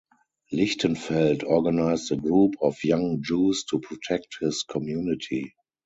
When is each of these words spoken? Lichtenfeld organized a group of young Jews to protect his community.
Lichtenfeld 0.49 1.43
organized 1.43 2.11
a 2.11 2.17
group 2.17 2.55
of 2.59 2.83
young 2.83 3.21
Jews 3.21 3.65
to 3.65 3.77
protect 3.79 4.37
his 4.39 4.63
community. 4.63 5.53